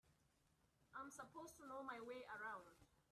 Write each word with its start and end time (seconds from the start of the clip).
I'm 0.97 1.11
supposed 1.13 1.57
to 1.61 1.67
know 1.69 1.83
my 1.85 1.99
way 2.01 2.25
around. 2.33 2.65